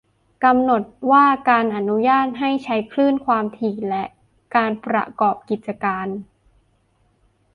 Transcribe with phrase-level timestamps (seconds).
[0.43, 0.81] กำหนด
[1.11, 4.03] ว่า การอนุญาตให้ใช้คลื่นความถี่ และ
[4.55, 6.07] การประกอบกิจการ